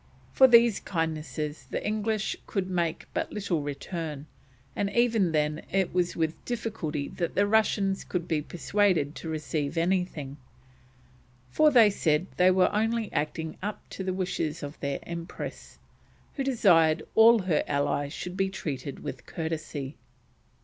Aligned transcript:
For 0.33 0.47
these 0.47 0.79
kindnesses 0.79 1.67
the 1.69 1.85
English 1.85 2.35
could 2.47 2.67
make 2.71 3.05
but 3.13 3.31
little 3.31 3.61
return, 3.61 4.25
and 4.75 4.89
even 4.89 5.31
then 5.31 5.61
it 5.71 5.93
was 5.93 6.15
with 6.15 6.43
difficulty 6.43 7.07
that 7.07 7.35
the 7.35 7.45
Russians 7.45 8.03
could 8.03 8.27
be 8.27 8.41
persuaded 8.41 9.13
to 9.13 9.29
receive 9.29 9.77
anything, 9.77 10.37
for 11.51 11.69
they 11.69 11.91
said 11.91 12.25
they 12.37 12.49
were 12.49 12.73
only 12.75 13.13
acting 13.13 13.57
up 13.61 13.87
to 13.91 14.03
the 14.03 14.11
wishes 14.11 14.63
of 14.63 14.79
their 14.79 14.97
Empress, 15.03 15.77
who 16.33 16.43
desired 16.43 17.03
all 17.13 17.37
her 17.37 17.63
allies 17.67 18.11
should 18.11 18.35
be 18.35 18.49
treated 18.49 19.03
with 19.03 19.27
courtesy. 19.27 19.97